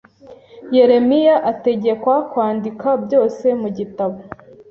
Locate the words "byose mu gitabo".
3.03-4.17